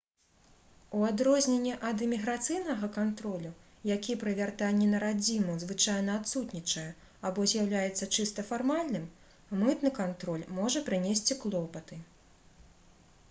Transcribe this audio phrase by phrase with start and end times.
[0.99, 3.49] у адрозненні ад іміграцыйнага кантролю
[3.89, 6.87] які пры вяртанні на радзіму звычайна адсутнічае
[7.29, 9.05] або з'яўляецца чыста фармальным
[9.65, 11.99] мытны кантроль можа прынесці клопаты